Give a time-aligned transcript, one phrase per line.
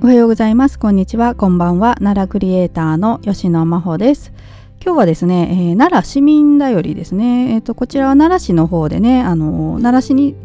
[0.00, 0.78] おはようございます。
[0.78, 1.34] こんにちは。
[1.34, 1.96] こんばんは。
[1.96, 4.32] 奈良クリエイターの吉野真帆です。
[4.80, 10.36] 今日はですね、えー、奈良市民だよりですね、えーと、こちらは奈良市の方でね、あの奈良市に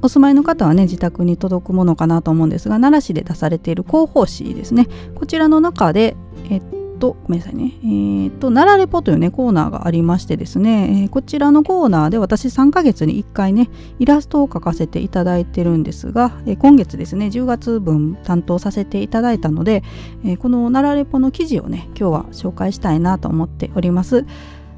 [0.00, 6.16] お住まいの方はね自宅に届くものかなと思うんですが奈良市で出されている広報誌ですねこちらの中で、
[7.00, 19.82] と、ごめんなさいね、えー、っと、奈良レポというね、コーナーがありましてですね、えー、こちらのコーナーで私3ヶ月に1回ね、イラストを描かせていただいてるんですが、えー、今月ですね、10月分担当させていただいたので、
[20.24, 24.26] えこの奈良レポの記事をね、今日は紹介したいなと思っております。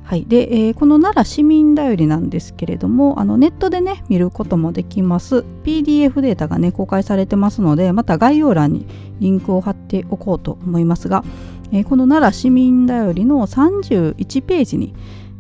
[0.04, 5.44] はい、で、えー、この奈良市民だよりなんですけれどもあのネットでね見ることもできます。
[5.64, 8.86] PDF データがね公開されてますのでまた概要欄に
[9.20, 11.24] リンクを貼っておこうと思いますが、
[11.72, 14.94] えー、この奈良市民だよりの31ページに、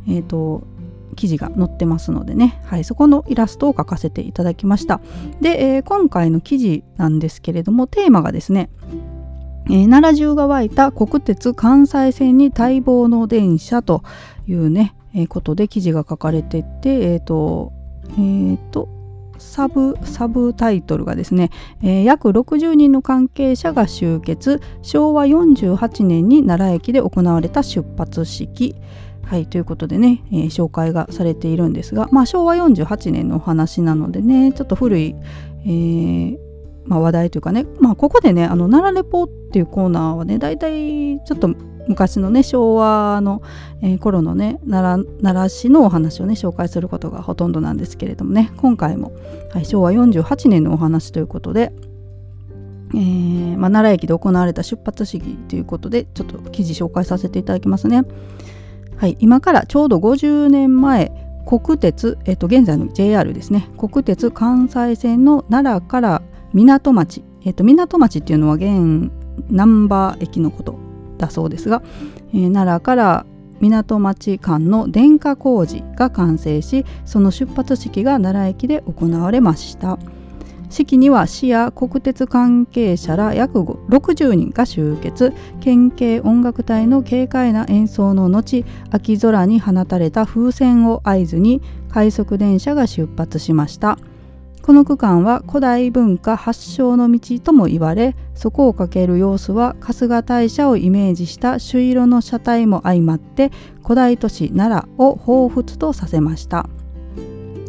[0.08, 0.62] えーと、
[1.16, 5.00] 記事が載ってますのでね、はい、そこのイラストを描かせていただきました。
[5.40, 8.70] で、えー、今回の記事なんですけれどもテーマがですね
[9.72, 14.02] えー、奈良中が湧いた国鉄関西線に待望の電車と
[14.46, 17.72] いうね、えー、ことで記事が書かれててえっ、ー、と
[18.18, 18.88] えっ、と
[19.38, 21.50] サブサブタイトルがですね、
[21.82, 24.60] えー、約60人の関係者が集結。
[24.82, 28.76] 昭和48年に奈良駅で行われた出発式。
[29.24, 35.14] はいということでね、えー、紹介がされているんですが、まあ、昭和48年のお話なのでねちょっと古い、
[35.64, 36.51] えー
[36.84, 41.48] まあ、話題というかね、まあ、ここでねあの奈良レポっていうコーナーはね大体ちょっと
[41.88, 43.42] 昔のね昭和の、
[43.82, 49.12] えー、頃のね奈良奈良市のお話をね紹介することがほとんどなんですけれどもね今回も、
[49.52, 51.72] はい、昭和48年のお話ということで、
[52.94, 58.02] えーまあ、奈良駅で行われた出発式ということでちょっと記事紹介させていただきますね。
[58.96, 61.10] はい、今からちょうど50年前
[61.46, 63.68] 国鉄、えっと、現在の JR ですね。
[63.76, 69.10] 国鉄関西線の奈良から港町、えっと、港町っていうのは現
[69.50, 70.78] 難波駅のこと
[71.18, 71.82] だそうですが、
[72.32, 73.26] えー、奈良から
[73.60, 79.98] 港町間の電化工事が完成しその出発式が奈良駅で行われました。
[80.72, 85.32] 式には市や国鉄関係者ら約60人が集結。
[85.60, 93.98] 県警音楽隊の軽快な演奏の後秋空に放たれた風船を合図に快速電車が出発しました。
[94.62, 103.50] この区間は古代文化発祥の道とも言われそこをかける様子は春日大社をイメージした朱色の車体も相まって
[103.82, 106.68] 古代都市奈良を彷彿とさせました。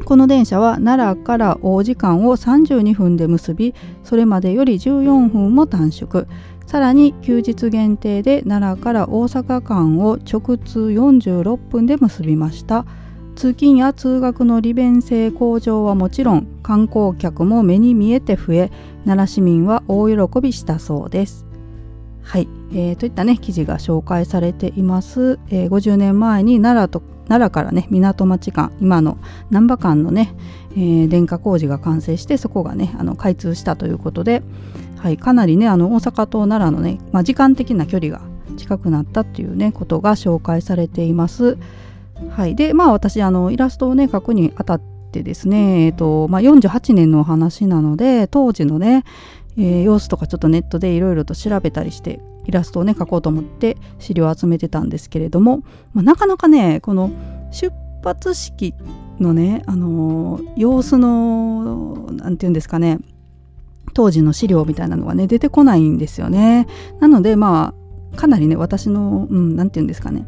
[0.05, 6.27] この電車は奈良から大時間を32分で結びそれまでより14分も短縮
[6.65, 12.85] さらに休日限定で奈良から大阪間を直通46分で結びました。
[13.35, 18.71] 通勤や通学の利便性向上はもちろん観光客も目に見えて増え
[19.05, 21.45] 奈良市民は大喜びしたそうです。
[22.23, 29.17] はい、えー、といったね記事が紹介されています、えー、50年前に奈良と奈良からね港町間今の
[29.49, 30.35] 難波間のね、
[30.71, 34.41] えー、電化工事が完成してそこがねあの開通したということで、
[34.97, 38.21] はい、かなりねあの大阪と奈良のね、まあ、時間的な距離が
[38.57, 41.57] 近くなったっていうねことが紹介されています。
[42.29, 44.81] はい、でまあ私あのイラストをね描くにあたっ
[45.11, 49.03] てですね、えーとまあ、48年のお話なので当時のね、
[49.57, 57.11] えー、様子とかちょっとネットでいろいろと調べたりしてイラストをね描こうと思って資料を集めてたんですけれども、まあ、なかなかねこの
[57.51, 58.73] 出発式
[59.19, 62.99] のね、あのー、様子の何て言うんですかね
[63.93, 66.67] 当時の資料みたいなのがね出てこないんですよね。
[66.99, 67.73] なのでま
[68.13, 70.25] あかなりね私の何、うん、て言うんですかね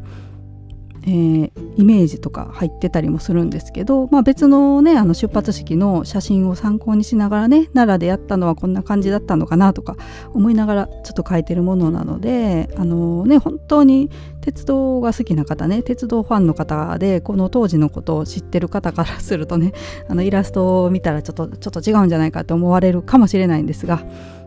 [1.08, 9.98] えー、イメージとか入ってたりもするんですけど、まあ、別のねあの出発式の写真を参考にしながらね奈良でやったのはこんな感じだったのかなとか
[10.34, 14.10] 思いながらちょっと書いてるものなのであのね本当に
[14.42, 19.74] 鉄道が好きな方ね鉄道ファンの方でこの当時のことを知ってる方からするとね
[20.10, 24.04] あのイラストを見たらちょっとちょっと違うんじゃないかと思われるかもしれないんですが、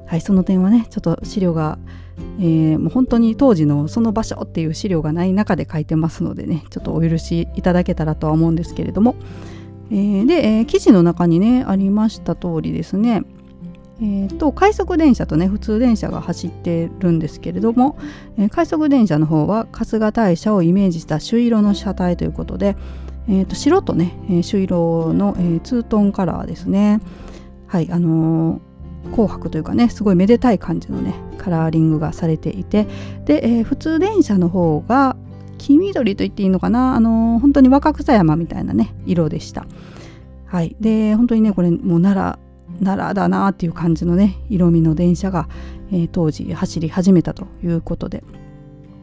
[0.09, 1.79] はい、その点はねちょっと資料が
[2.41, 9.17] えー、もう本当に当時のその場所っていう資料がない中で書いてますのでねちょっとお許しいただけたらとは思うんですけれども、
[9.91, 13.23] えー、で、えー、記事の中にねありました通りですね。
[14.01, 17.99] えーと、快速電車とね普通電車が走ってるんですけれども、
[18.39, 22.77] えー、快速電車の方は春日大社をイメージした朱色の車体ということで、
[23.29, 27.01] えーと、白とね、え、朱色の、えー、ツートンカラーですね。
[27.67, 28.61] はいあの
[29.11, 32.87] 紅白というかねすごいめでたい感じのねカラーリングがされていて
[33.25, 35.17] で、えー、普通電車の方が
[35.57, 39.67] 黄緑と言っていいのかなあのー、本当に若草山みたいなね色でした。
[40.47, 40.77] はい。
[40.81, 45.49] で本当にねこれもう奈良奈良だなっていう感じのね色味の電車が、
[45.91, 48.23] えー、当時走り始めたということで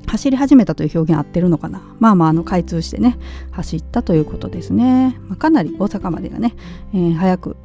[0.07, 1.81] 走り始めたという表現合ってるのかな。
[2.00, 3.18] まあまああの開通してね
[3.51, 6.56] 走ったということですね、まあ、かなり大阪までがね、
[6.94, 7.57] えー、早く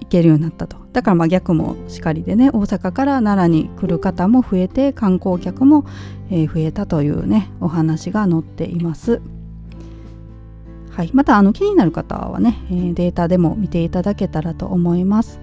[0.00, 0.83] 行けるようになったと。
[0.94, 5.84] だからまあ逆もしかりでね大阪から奈良に来る方も増えて観光客も、
[6.30, 9.20] え、増えたというねお話が載っています
[10.90, 15.40] はい、またあの気になる方はね、え、データでも見ていただけたらと思います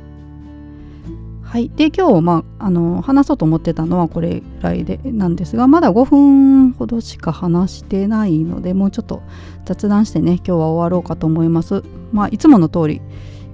[1.44, 9.21] はい、で今日、まあ、あの話そうと思ってたのはこれぐらいでなんですがまだ5分ほどしか話してないのでもうちょっと
[9.65, 11.83] 雑談してね今日は終わろうかと思います。
[12.13, 13.01] まあ、いつもの通り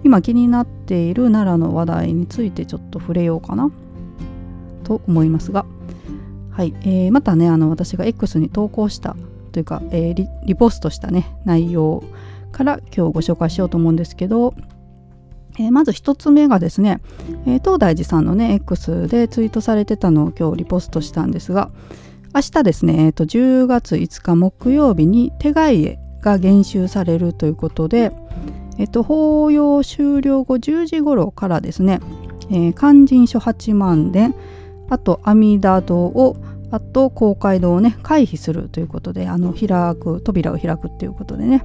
[0.07, 3.69] 今気になっている奈良の話題についてちょっと触れようかな。
[4.86, 5.65] と思いますが、
[6.50, 6.74] はい。
[6.83, 9.18] えー、またねあの私が X に投稿した
[9.51, 12.06] というか、えー、リリポストしたね内容
[12.54, 14.54] から今日ご紹介しようと思うんですけど
[15.59, 17.01] えー、まず1つ目がですね、
[17.45, 21.71] えー、東大寺さんのね X でツイートされてたのを今日リポストしたんですが
[22.33, 28.12] 明日ですね、えーと、10月5日木曜日に手貝絵が減収されるということで、
[28.77, 32.00] えーと、法要終了後10時頃からですね、
[32.50, 34.35] えー、勧進書8万殿
[34.89, 36.38] あと阿弥陀堂を
[36.71, 41.63] あと公会堂をね回避するということであの開く扉を開くっていうことでね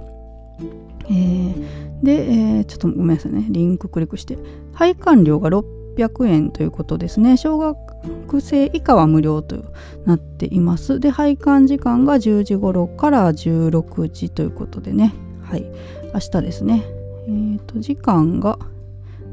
[1.06, 4.38] えー、で、えー、ちょっとごめんなさいねリンククリックして
[4.72, 9.64] 配管料が600円ということですね小学生以下は無料と
[10.06, 10.98] なっています。
[11.00, 15.12] で配管時間が10時頃から16時ということでね
[15.42, 15.66] はい
[16.14, 17.01] 明日ですね。
[17.26, 18.58] え、ー、と時間が、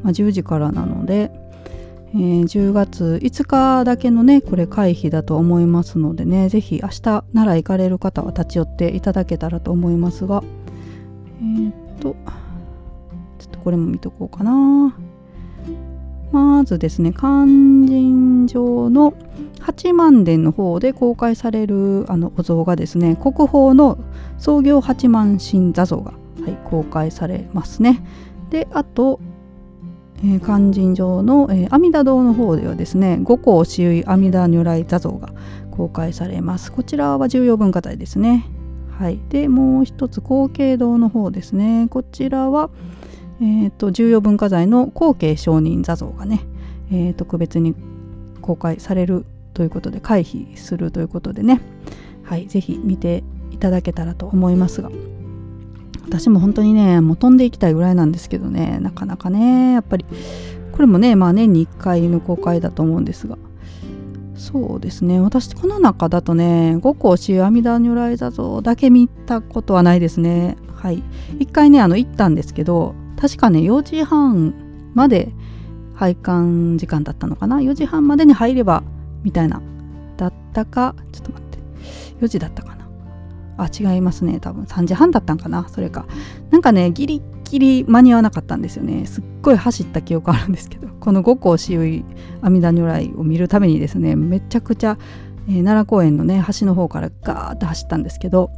[0.04, 1.32] まあ、10時からなので
[2.12, 10.44] えー、10月5日だけのねこれ会費だと思いますのでね是非明日奈良行かれる方は立ち寄っていただけたらと思いますが
[11.40, 12.16] えー、っと、
[13.40, 14.96] ちょっとこれも見とこうかな。
[16.32, 19.14] まずですね、勧進場の
[19.60, 23.98] 八幡殿の方で公開されるあのお像がですね、国宝の
[24.38, 28.04] 創業八幡神座像が、はい、公開されますね。
[28.50, 29.20] で、あと、
[30.18, 35.30] えー、勧進場の、えー、阿弥陀堂の方ではですね、五光私有阿弥陀如来座像が
[35.72, 36.72] 公開されます。
[36.72, 38.46] こちらは重要文化財ですね。
[39.00, 42.70] はい、でもう一つ後継堂の方ですねこちらは、
[43.40, 46.42] えーと、重要文化財の後継承認座像がね、
[46.92, 47.76] えー、特別に
[48.42, 51.62] 公開されるということで回避するということでね
[52.24, 54.92] はい是非見ていただけたらと思いますが
[56.10, 60.06] 私も本当にねもう飛んでいきたいぐらいなんですけどねなかなかねやっぱり。
[60.72, 63.38] これもねまあ年に1回の公開だと思うんですが。
[64.36, 70.56] そうですね私この中だとね五光シ阿弥陀如来座像だけ見たことはないですね。
[70.74, 71.04] はい。
[71.40, 74.54] 一回ねあの行ったんですけど確かね4時半
[74.94, 75.34] まで
[75.96, 78.84] 拝観時間だったのかな？4時半までに入れば
[79.24, 79.62] みたいな。
[80.16, 81.60] だったかちょっと待って。
[82.22, 82.79] 4時だったかな？
[83.60, 84.40] あ違いますね。
[84.40, 86.06] 多分3時半だったんかなそれか。
[86.50, 89.06] なんかねギリギリ間に合わなかったんですよね。
[89.06, 92.04] すっごい走った記憶あるんですけど この五光私有
[92.42, 94.98] 阿弥陀如来を見るためにですねめちゃくちゃ、
[95.48, 98.52] えー、奈良公園のね端の方からガーッと走ったんですけど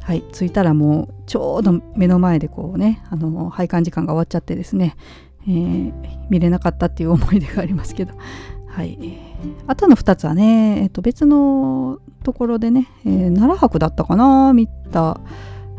[0.00, 4.96] はい着いたらもうちょうど目の前でこうねあの拝観時間が終わっちゃってですね、
[5.46, 5.92] えー、
[6.30, 8.14] 見れなかったっていう思い出がありますけど。
[8.78, 8.96] はい、
[9.66, 15.20] あとの2つはね、えー、と別のところでね、えー、奈良博だったかな見た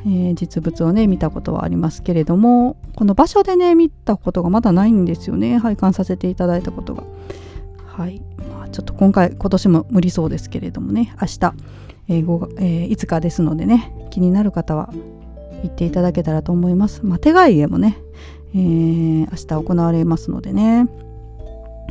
[0.02, 5.58] えー、実物をね見たことはありますけれどもこの場所でね見たことがまだないんですよね。
[5.58, 7.04] 拝観させていただいたことが。
[7.86, 11.54] はい、まあ、ちょっと今回今年も無理そうですけれどもね明日、
[12.08, 14.90] えー5えー、5日ですのでね気になる方は
[15.64, 17.98] 行っていただけたらと思います、まあ、手貝絵もね、
[18.56, 20.88] えー、明日行われますのでね。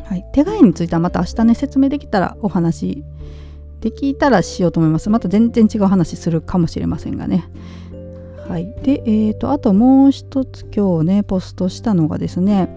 [0.09, 3.03] はい、手貝についてはまた明日ね説明できたらお話
[3.79, 5.11] できたらしようと思います。
[5.11, 7.47] また全然違う話するかもしれませんがね。
[8.47, 12.67] はい、で、えーと、あともう一つ今日ねポストしたのがですね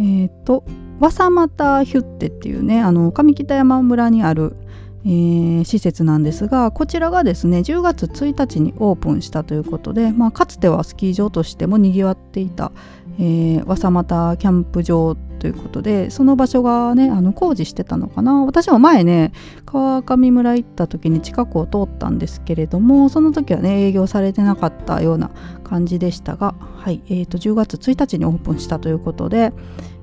[0.00, 0.64] えっ、ー、と
[0.98, 4.56] 和佐俣ヒュッテっていうねあの上北山村にある、
[5.04, 12.72] えー、施設なんですがこちらがですね10月1日にオープンしたということで、まあ、かつてはスキー場としてもにぎわっていた、
[13.18, 19.32] えー、和佐俣キャンプ場ということでその場所がねあの工事してたのかな私も前ね
[19.66, 25.30] 川上村行った時に近くを通ったんですけれどもその時はね営業されてなかったような
[25.64, 29.52] 感じでしたが、はいえー、と10月1日にオープンしたということで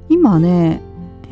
[0.10, 0.82] 今ね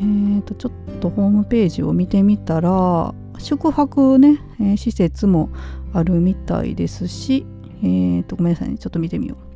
[0.00, 5.50] ー、とちょっとホームページを見てみたら宿泊ね、えー、施設も
[5.92, 7.46] あるみたいですし、
[7.82, 9.47] えー、とごめんなさいねちょっと見てみよう。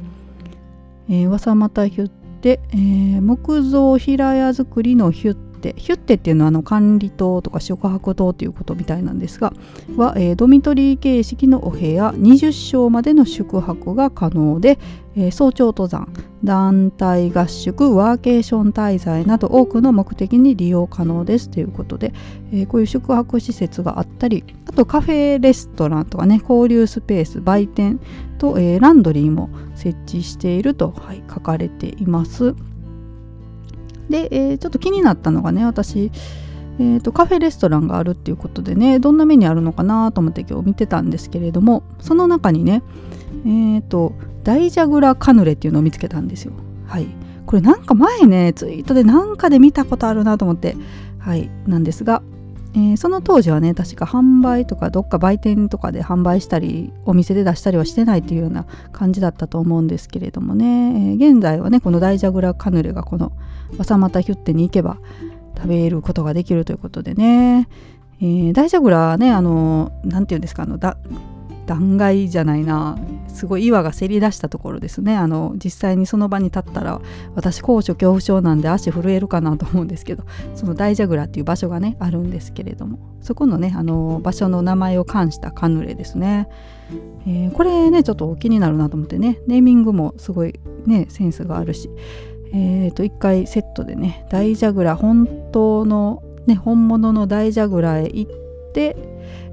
[1.09, 2.11] えー、和佐又ヒュッ
[2.43, 9.55] で、えー、木造平屋造りのヒュッテヒュッテっていうのはあの管理棟とか宿泊棟ということみたいなんですが
[9.97, 14.79] は、えー、ドミトリー形式のお部屋20床までの宿泊が可能で、
[15.17, 16.13] えー、早朝登山
[16.45, 22.13] 団体合宿ワーケーション滞在など多くの目的に利用可能ですということで、
[22.53, 28.01] えー、こういう宿泊施設があったりあとカフェレストランとかね交流スペース売店
[28.39, 32.55] と、えー、ランドリーも設置していると、はい、書かれています。
[34.13, 36.13] で、えー、ちょっと気になったのがね私
[36.79, 42.83] えーと、カフェレストランがあるっていうことでねどんなメニューあるのかなと思って今日見てたんですけれどもその中にね
[43.45, 46.53] えーとダイジャグラカヌレっていうのを見つけたんですよ。
[46.87, 47.07] はい。
[47.47, 50.77] これなんか前ねツイートでなんかで見たことあるなと思って
[51.19, 52.23] はいなんですが、
[52.75, 63.33] えー、その当時はね確か販売とかどっか売店とかで販売したりお店で出したりはしてないっていうような感じだったと思うんですけれどもね、えー、現在はねこのダイジャグラカヌレがこの
[63.79, 64.99] 朝又ヒュッテに行けば
[65.57, 67.69] 食べることができるということでね、
[68.23, 70.97] え、大蛇ラねあの何て言うんですかあのだ
[71.67, 72.99] 断崖じゃないな。
[73.29, 75.17] すごい岩がせり出したところですね。
[75.17, 77.01] あの実際にその場に立ったら
[77.35, 86.49] 私高所恐怖症なんで足震えるかなと思うんですけどその大蛇ラっていう場所がねあるんですけれどもそこのねあの場所の名前を冠したカヌレですね、
[87.27, 91.89] えー、これねちょっと気になるなと思ってねネーミングもすごいねセンスがあるし
[92.55, 98.43] えー、と1回セットでね大ジャグラ本当の、ね、本物の大ジャグラへ行って、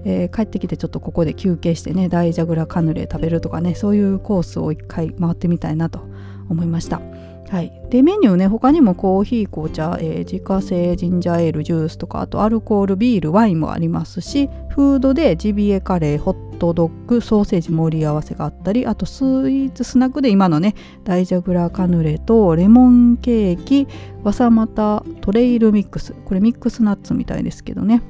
[0.06, 6.02] えー、帰ってきてちょっとここで休憩してね大ジャグラカヌレ食べるとかねそういうコースを1回回ってみたいなと
[6.50, 7.02] 思いました。
[7.50, 23.88] はい、でメニューね他にもコーヒー紅茶、えー、自家製ジンジャーエールジュースとかあとアルコールビールワインもありますしフードでジビエカレーホットドッグソーセージ盛り合わせがあったりあとスイーツスナックで今のねダイジャグラカヌレとレモンケーキ
[24.24, 26.14] わさまたトレイルミックス。
[26.26, 28.04] これミックスナッツみたいですけどね。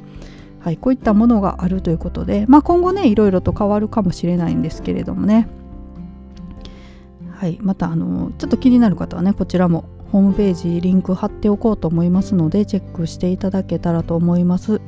[0.59, 5.47] はい、こういったものがあるということで、まあ、今後ねいろいろと変わるかもしれないんですけれどもね。
[7.31, 14.81] はい、またあのちょっと気になる方はねこちらもホームページリンク貼っておこうと思いますのでチェックしていただけたらと思います。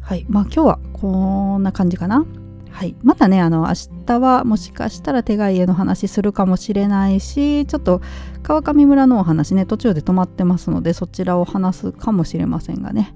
[0.00, 2.24] はいまあ今日はこんな感じかな。
[2.70, 8.00] はいまたねあの明日はもしかしたら手が家の話するかもしれないしちょっと
[8.44, 13.14] 川上村のお話ね途中で止まってますのでそちらを話すかもしれませんがね。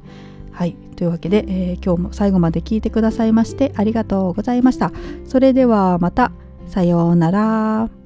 [0.55, 0.77] はい。
[0.97, 4.93] というわけで、えー、今日も最後まで聞いてくださいましてありがとうございました。
[5.27, 6.33] それではまた。
[6.67, 8.04] さようなら。